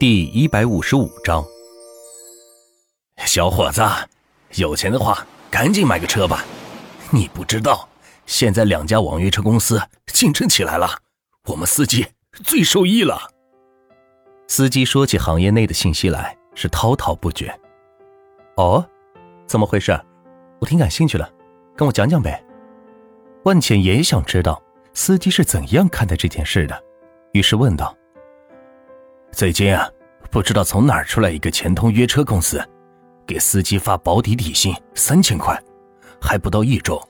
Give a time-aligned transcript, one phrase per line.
[0.00, 1.44] 第一百五十五章，
[3.26, 3.82] 小伙子，
[4.54, 6.44] 有钱的话赶紧买个车吧。
[7.10, 7.88] 你不知道，
[8.24, 10.88] 现在两家网约车公司竞争起来了，
[11.46, 12.06] 我们司机
[12.44, 13.18] 最受益了。
[14.46, 17.52] 司机说起行业内的信息来是滔滔不绝。
[18.54, 18.88] 哦，
[19.48, 20.00] 怎么回事？
[20.60, 21.28] 我挺感兴趣的，
[21.76, 22.40] 跟我讲讲呗。
[23.42, 24.62] 万茜也想知道
[24.94, 26.84] 司机是怎样看待这件事的，
[27.32, 27.92] 于是问道。
[29.30, 29.88] 最近啊，
[30.30, 32.60] 不知道从哪儿出来一个钱通约车公司，
[33.26, 35.56] 给司机发保底底薪三千块，
[36.20, 37.00] 还不到一周，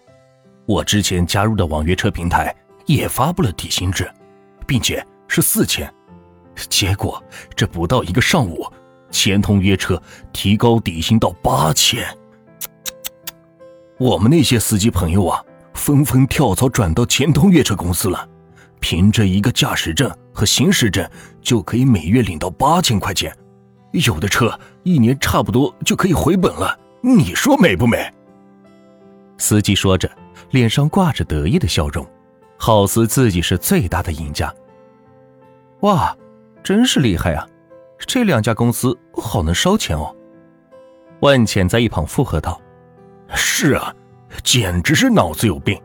[0.66, 2.54] 我之前加入的网约车平台
[2.86, 4.10] 也发布了底薪制，
[4.66, 5.90] 并且是四千，
[6.68, 7.22] 结果
[7.56, 8.70] 这不到一个上午，
[9.10, 10.00] 钱通约车
[10.32, 12.04] 提高底薪到八千，
[13.96, 18.28] 我们那些司机朋友啊，纷纷跳槽转到钱通约车公司了。
[18.80, 21.08] 凭着一个驾驶证和行驶证，
[21.40, 23.34] 就可以每月领到八千块钱，
[23.92, 26.78] 有的车一年差不多就可以回本了。
[27.00, 28.12] 你说美不美？
[29.38, 30.10] 司机说着，
[30.50, 32.06] 脸上挂着得意的笑容，
[32.56, 34.52] 好似自己是最大的赢家。
[35.80, 36.16] 哇，
[36.62, 37.46] 真是厉害啊！
[37.98, 40.14] 这两家公司好能烧钱哦。
[41.20, 42.60] 万茜在一旁附和道
[43.34, 43.94] ：“是啊，
[44.42, 45.80] 简直是脑子有病，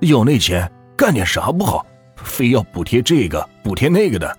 [0.00, 1.84] 有那钱干点啥不好？”
[2.36, 4.38] 非要补贴这个补贴那个的，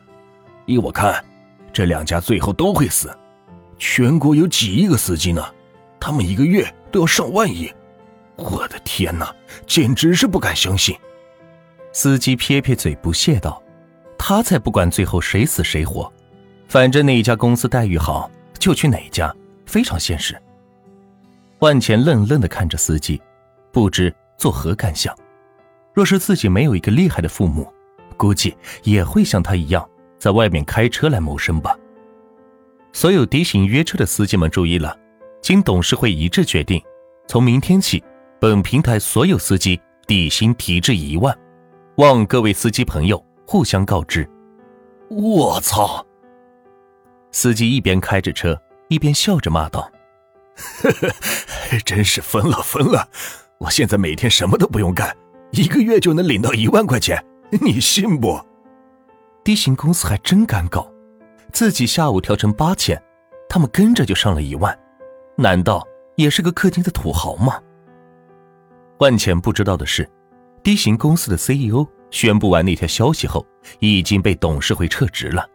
[0.68, 1.26] 依我看，
[1.74, 3.10] 这两家最后都会死。
[3.80, 5.44] 全国有几亿个司机呢？
[6.00, 7.74] 他们一个月都要上万亿。
[8.36, 10.96] 我的天哪，简直是不敢相信！
[11.92, 13.60] 司机撇撇嘴，不屑道
[14.16, 16.14] ：“他才不管最后谁死谁活，
[16.68, 20.40] 反正哪家公司待遇好就去哪家，非常现实。”
[21.62, 23.20] 万钱愣愣地看着司机，
[23.72, 25.18] 不知作何感想。
[25.96, 27.74] 若是自己没有一个厉害的父母，
[28.18, 29.88] 估计也会像他一样
[30.20, 31.78] 在外面开车来谋生吧。
[32.92, 34.98] 所有低型约车的司机们注意了，
[35.42, 36.82] 经董事会一致决定，
[37.28, 38.04] 从明天起，
[38.42, 41.38] 本平台所有司机底薪提至一万，
[41.98, 44.28] 望各位司机朋友互相告知。
[45.10, 46.06] 我操！
[47.32, 49.92] 司机一边开着车，一边笑着骂道
[50.82, 53.08] ：“呵呵，真是疯了疯了！
[53.60, 55.16] 我现在每天什么都不用干，
[55.52, 57.24] 一个月就能领到一万块钱。”
[57.62, 58.40] 你信不？
[59.44, 60.92] 低型公司还真敢搞，
[61.54, 63.02] 自己下午调成八千，
[63.48, 64.78] 他们跟着就上了一万，
[65.38, 65.88] 难道
[66.18, 67.58] 也是个氪金的土豪吗？
[69.00, 70.10] 万钱不知道的是，
[70.62, 73.46] 低型公司的 CEO 宣布完那条消息后，
[73.80, 75.48] 已经被董事会撤职了。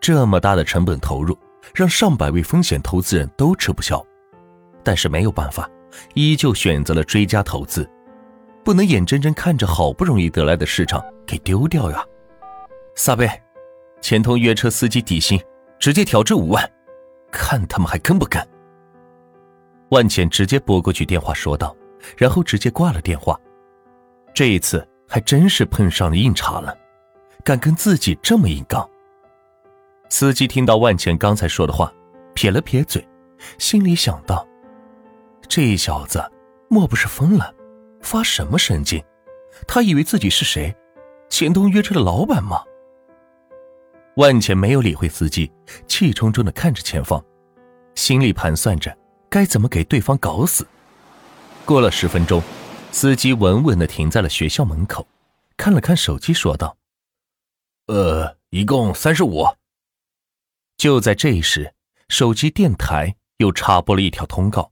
[0.00, 1.38] 这么大的成本投入，
[1.72, 4.04] 让上百位风险投资人都吃不消，
[4.82, 5.70] 但是没有办法，
[6.14, 7.88] 依旧选择了追加投资。
[8.64, 12.02] 不能眼睁睁看着好不容易得来的市场给丢掉呀！
[12.94, 13.28] 撒贝，
[14.00, 15.38] 钱通约车司机底薪
[15.78, 16.68] 直接调至五万，
[17.30, 18.42] 看他们还跟不跟？
[19.90, 21.76] 万茜直接拨过去电话说道，
[22.16, 23.38] 然后直接挂了电话。
[24.32, 26.76] 这一次还真是碰上了硬茬了，
[27.44, 28.88] 敢跟自己这么硬刚。
[30.08, 31.92] 司机听到万茜刚才说的话，
[32.34, 33.06] 撇了撇嘴，
[33.58, 34.46] 心里想到：
[35.48, 36.24] 这小子
[36.70, 37.53] 莫不是疯了？
[38.04, 39.02] 发什么神经？
[39.66, 40.74] 他以为自己是谁？
[41.30, 42.62] 钱东约车的老板吗？
[44.16, 45.50] 万钱没有理会司机，
[45.88, 47.24] 气冲冲的看着前方，
[47.94, 48.96] 心里盘算着
[49.28, 50.66] 该怎么给对方搞死。
[51.64, 52.42] 过了十分钟，
[52.92, 55.06] 司机稳稳的停在了学校门口，
[55.56, 56.76] 看了看手机，说道
[57.88, 59.44] ：“呃，一共三十五。”
[60.76, 61.74] 就在这时，
[62.08, 64.70] 手机电台又插播了一条通告：“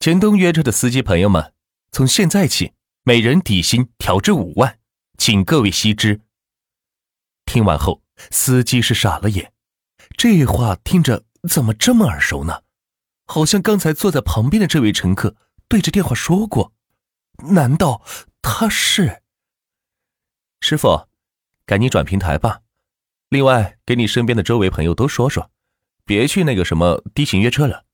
[0.00, 1.52] 钱东约车的司机朋友们。”
[1.94, 2.72] 从现在起，
[3.04, 4.80] 每人底薪调至五万，
[5.16, 6.22] 请各位悉知。
[7.46, 9.52] 听完后，司机是傻了眼，
[10.16, 12.64] 这话听着怎么这么耳熟呢？
[13.26, 15.36] 好像刚才坐在旁边的这位乘客
[15.68, 16.72] 对着电话说过。
[17.50, 18.04] 难道
[18.42, 19.22] 他是？
[20.60, 21.06] 师傅，
[21.64, 22.62] 赶紧转平台吧。
[23.28, 25.48] 另外，给你身边的周围朋友都说说，
[26.04, 27.84] 别去那个什么低型约车了，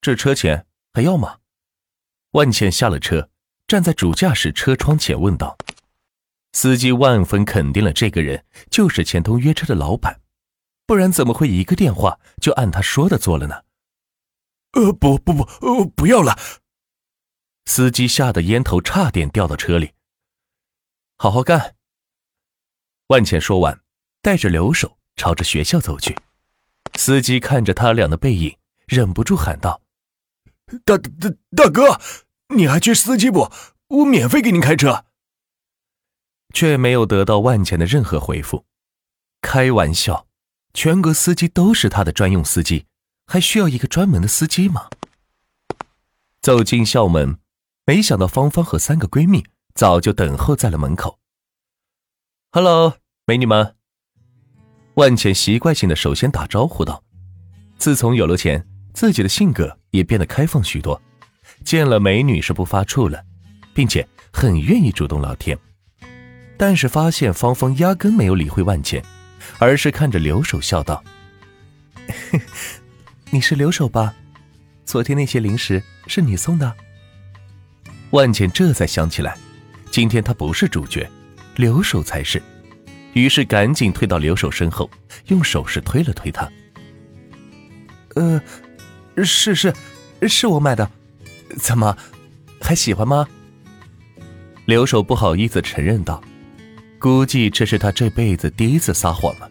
[0.00, 1.38] 这车钱还要吗？
[2.30, 3.30] 万茜下了车。
[3.68, 5.54] 站在主驾驶车窗前问道
[6.54, 10.22] ：“司机万分肯定了这个人就是钱通约车的老板，
[10.86, 13.62] 不然怎么会一个电话就按他说的做了呢
[14.72, 16.38] ？”“呃，不不不，呃，不要了。”
[17.66, 19.92] 司机吓得烟头差点掉到车里。
[21.18, 21.76] “好好干。”
[23.08, 23.78] 万茜说完，
[24.22, 26.16] 带着留守朝着学校走去。
[26.94, 28.56] 司机看着他俩的背影，
[28.86, 29.82] 忍不住喊道
[30.86, 32.00] ：“大大大哥！”
[32.54, 33.50] 你还缺司机不？
[33.88, 35.04] 我免费给您开车。
[36.54, 38.64] 却没有得到万钱的任何回复。
[39.42, 40.26] 开玩笑，
[40.72, 42.86] 全国司机都是他的专用司机，
[43.26, 44.88] 还需要一个专门的司机吗？
[46.40, 47.38] 走进校门，
[47.84, 49.44] 没想到芳芳和三个闺蜜
[49.74, 51.18] 早就等候在了门口。
[52.50, 52.96] “Hello，
[53.26, 53.76] 美女们。”
[54.96, 57.04] 万茜习惯性的首先打招呼道。
[57.76, 61.00] 自从有了钱，自己的性格也变得开放许多，
[61.64, 63.22] 见了美女是不发怵了，
[63.74, 65.58] 并且很愿意主动聊天。
[66.56, 69.02] 但是发现芳芳压根没有理会万茜，
[69.58, 71.02] 而是看着留守笑道
[73.30, 74.14] ：“你是留守吧？
[74.84, 76.74] 昨天那些零食是你送的？”
[78.10, 79.36] 万茜这才想起来，
[79.90, 81.08] 今天她不是主角，
[81.56, 82.42] 留守才是，
[83.12, 84.90] 于是赶紧退到留守身后，
[85.26, 86.50] 用手势推了推他。
[88.14, 88.42] 呃，
[89.24, 89.72] 是是，
[90.26, 90.90] 是我买的，
[91.56, 91.96] 怎么，
[92.60, 93.26] 还喜欢吗？
[94.66, 96.22] 留守不好意思承认道
[97.00, 99.50] ：“估计这是他这辈子第一次撒谎了。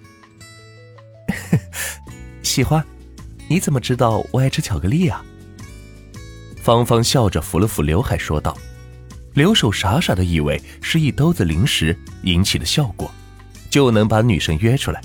[2.43, 2.85] ”喜欢？
[3.49, 5.21] 你怎么知道我爱吃巧克力呀？
[6.61, 8.57] 芳芳笑着抚了抚刘海说道。
[9.33, 13.11] 留守傻傻的以为是一兜子零食引起的效果，
[13.69, 15.01] 就能把女生约出来，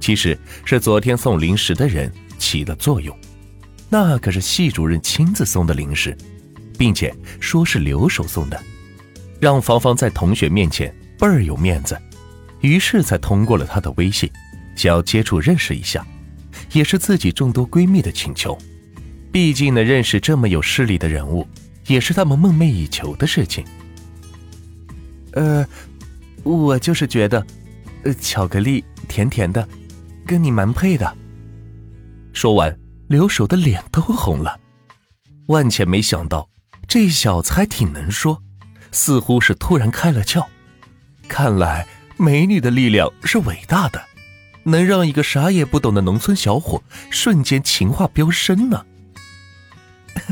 [0.00, 2.12] 其实是昨天送零食的人。
[2.38, 3.14] 起了作用，
[3.90, 6.16] 那可是系主任亲自送的零食，
[6.76, 8.62] 并且说是留守送的，
[9.40, 11.98] 让芳芳在同学面前倍儿有面子，
[12.60, 14.30] 于是才通过了他的微信，
[14.76, 16.06] 想要接触认识一下，
[16.72, 18.56] 也是自己众多闺蜜的请求，
[19.32, 21.46] 毕竟能认识这么有势力的人物，
[21.86, 23.64] 也是他们梦寐以求的事情。
[25.32, 25.66] 呃，
[26.42, 27.46] 我就是觉得，
[28.02, 29.66] 呃，巧克力甜甜的，
[30.26, 31.16] 跟你蛮配的。
[32.32, 32.76] 说完，
[33.08, 34.60] 留守的脸都红了。
[35.46, 36.48] 万茜没想到，
[36.86, 38.42] 这小子还挺能说，
[38.92, 40.46] 似乎是突然开了窍。
[41.26, 44.02] 看来美女的力量是伟大的，
[44.64, 48.84] 能让一个啥也不懂的农村小伙瞬间情话飙升呢。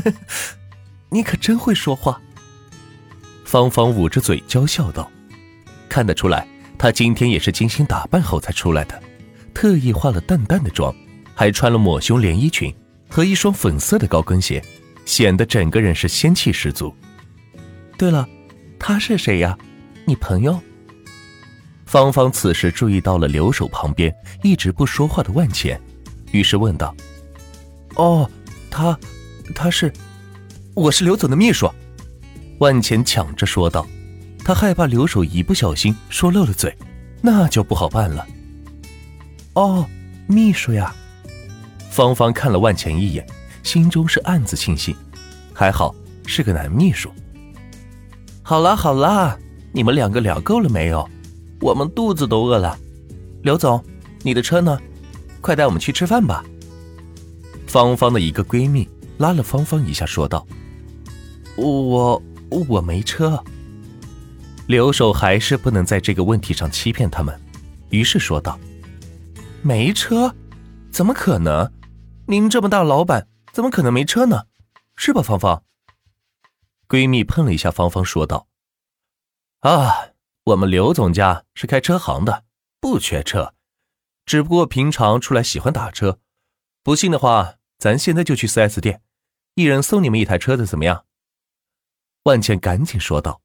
[1.09, 2.21] 你可真会说话。
[3.45, 5.09] 芳芳捂着嘴娇笑道
[5.87, 6.45] ：“看得出来，
[6.77, 9.01] 她今天也是精心打扮后才出来的，
[9.53, 10.93] 特意化了淡淡的妆。”
[11.37, 12.73] 还穿了抹胸连衣裙
[13.07, 14.59] 和一双粉色的高跟鞋，
[15.05, 16.91] 显得整个人是仙气十足。
[17.95, 18.27] 对了，
[18.79, 19.55] 他是谁呀？
[20.03, 20.59] 你朋友？
[21.85, 24.11] 芳芳此时注意到了留守旁边
[24.41, 25.79] 一直不说话的万茜，
[26.31, 26.95] 于是问道
[27.93, 28.27] ：“哦，
[28.71, 28.97] 他，
[29.53, 29.93] 他是，
[30.73, 31.71] 我是刘总的秘书。”
[32.57, 33.85] 万茜抢着说道，
[34.43, 36.75] 她害怕留守一不小心说漏了嘴，
[37.21, 38.25] 那就不好办了。
[39.53, 39.87] 哦，
[40.25, 40.91] 秘书呀。
[41.97, 43.25] 芳芳看了万钱一眼，
[43.63, 44.95] 心中是暗自庆幸，
[45.51, 45.95] 还好
[46.27, 47.11] 是个男秘书。
[48.43, 49.35] 好啦好啦，
[49.71, 51.09] 你们两个聊够了没有？
[51.59, 52.77] 我们肚子都饿了。
[53.41, 53.83] 刘总，
[54.21, 54.79] 你的车呢？
[55.41, 56.45] 快带我们去吃饭吧。
[57.65, 60.45] 芳芳的一个闺蜜拉了芳芳一下，说道
[61.57, 62.21] ：“我
[62.69, 63.43] 我没车。”
[64.69, 67.35] 留守还是不能在这个问题上欺骗他们，
[67.89, 68.59] 于是说道
[69.63, 70.31] ：“没车？
[70.91, 71.67] 怎么可能？”
[72.29, 74.47] 您这么大老板，怎么可能没车呢？
[74.97, 75.63] 是吧，芳芳？
[76.89, 78.49] 闺蜜碰了一下芳芳，说道
[79.61, 80.09] ：“啊，
[80.43, 82.43] 我们刘总家是开车行的，
[82.81, 83.53] 不缺车，
[84.25, 86.19] 只不过平常出来喜欢打车。
[86.83, 89.01] 不信的话，咱现在就去 4S 店，
[89.55, 91.05] 一人送你们一台车子，怎么样？”
[92.23, 93.41] 万茜赶紧说道：“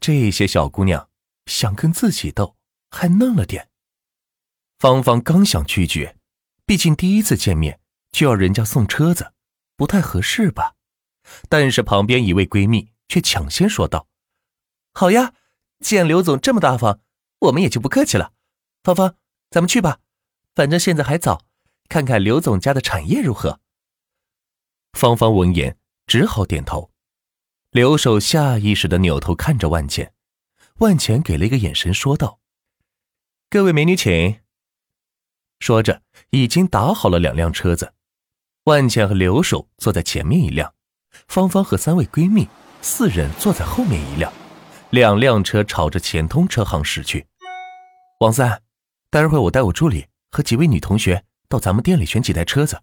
[0.00, 1.10] 这些小姑娘
[1.44, 2.56] 想跟自己斗，
[2.90, 3.68] 还嫩了点。”
[4.80, 6.16] 芳芳刚想拒绝，
[6.64, 7.78] 毕竟第一次见面。
[8.12, 9.32] 就要人家送车子，
[9.76, 10.74] 不太合适吧？
[11.48, 14.08] 但是旁边一位闺蜜却抢先说道
[14.94, 15.34] ：“好呀，
[15.80, 17.00] 既然刘总这么大方，
[17.40, 18.32] 我们也就不客气了。
[18.82, 19.16] 芳芳，
[19.50, 20.00] 咱们去吧，
[20.54, 21.44] 反正现在还早，
[21.88, 23.60] 看看刘总家的产业如何。”
[24.98, 26.90] 芳芳闻言只好点头。
[27.70, 30.14] 刘守下意识的扭头看着万茜，
[30.78, 32.40] 万茜给了一个眼神，说道
[33.50, 34.40] ：“各位美女，请。”
[35.60, 37.92] 说着，已经打好了两辆车子。
[38.68, 40.74] 万茜和刘守坐在前面一辆，
[41.26, 42.46] 芳芳和三位闺蜜
[42.82, 44.30] 四人坐在后面一辆，
[44.90, 47.26] 两辆车朝着钱通车行驶去。
[48.20, 48.60] 王三，
[49.08, 52.78] 待会儿我带我助理和几位女同学到咱们店里选几台车子，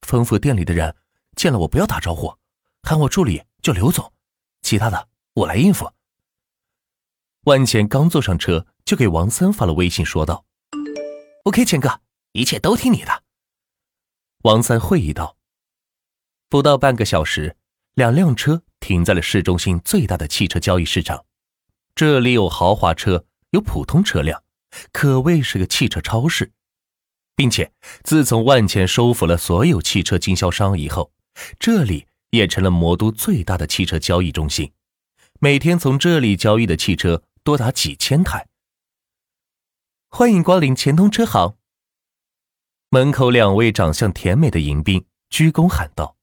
[0.00, 0.96] 吩咐店里的人
[1.36, 2.34] 见了我不要打招呼，
[2.82, 4.10] 喊我助理叫刘总，
[4.62, 5.90] 其他的我来应付。
[7.42, 10.46] 万茜刚坐上车，就给王三发了微信说道
[11.44, 12.00] ：“OK，钱哥，
[12.32, 13.24] 一切都听你的。”
[14.42, 15.36] 王三会意道
[16.48, 17.56] ：“不到半个小时，
[17.94, 21.24] 两辆车停在了市中心最大的汽车交易市场。
[21.96, 24.44] 这里有豪华车，有普通车辆，
[24.92, 26.52] 可谓是个汽车超市。”
[27.34, 31.12] 并且自从万钱收服了所有汽车经销商以后，
[31.58, 34.72] 这里也成了魔都最大的汽车交易中心，
[35.40, 38.48] 每天从这里交易的汽车多达几千台。
[40.08, 41.57] 欢迎光临钱通车行。
[42.90, 46.16] 门口两位长相甜美的迎宾鞠躬喊道：“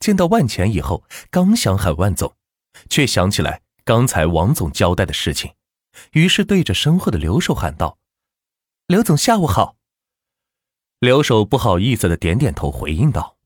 [0.00, 2.34] 见到万钱以后，刚想喊万总，
[2.88, 5.52] 却想起来刚才王总交代的事情，
[6.12, 7.98] 于是对着身后的刘守喊道
[8.88, 9.76] ：‘刘总，下午好。’
[10.98, 13.36] 刘守不好意思的点点头，回应道：‘